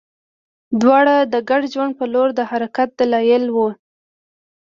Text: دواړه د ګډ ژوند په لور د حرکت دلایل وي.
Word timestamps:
دواړه 0.81 1.15
د 1.33 1.35
ګډ 1.49 1.61
ژوند 1.73 1.93
په 1.99 2.05
لور 2.13 2.29
د 2.35 2.39
حرکت 2.51 2.89
دلایل 2.99 3.43
وي. 3.55 3.69